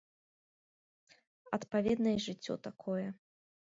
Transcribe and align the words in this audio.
Адпаведна 1.57 2.09
і 2.17 2.25
жыццё 2.27 2.53
такое. 2.69 3.07